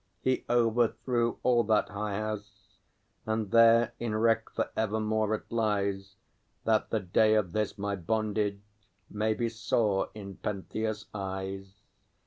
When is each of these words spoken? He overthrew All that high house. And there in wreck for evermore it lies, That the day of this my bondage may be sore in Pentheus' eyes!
He 0.23 0.45
overthrew 0.49 1.37
All 1.43 1.63
that 1.65 1.89
high 1.89 2.15
house. 2.17 2.79
And 3.27 3.51
there 3.51 3.93
in 3.99 4.15
wreck 4.15 4.49
for 4.49 4.71
evermore 4.75 5.35
it 5.35 5.43
lies, 5.51 6.15
That 6.63 6.89
the 6.89 7.01
day 7.01 7.35
of 7.35 7.51
this 7.51 7.77
my 7.77 7.95
bondage 7.95 8.63
may 9.11 9.35
be 9.35 9.47
sore 9.47 10.09
in 10.15 10.37
Pentheus' 10.37 11.05
eyes! 11.13 11.75